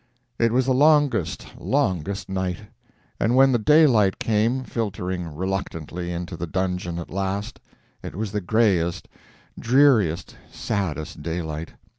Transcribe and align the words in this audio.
It 0.39 0.51
was 0.51 0.65
the 0.65 0.73
longest, 0.73 1.45
longest 1.59 2.27
night! 2.27 2.57
And 3.19 3.35
when 3.35 3.51
the 3.51 3.59
daylight 3.59 4.17
came 4.17 4.63
filtering 4.63 5.27
reluctantly 5.27 6.11
into 6.11 6.35
the 6.35 6.47
dungeon 6.47 6.97
at 6.97 7.11
last, 7.11 7.59
it 8.01 8.15
was 8.15 8.31
the 8.31 8.41
grayest, 8.41 9.07
dreariest, 9.59 10.35
saddest 10.51 11.21
daylight! 11.21 11.73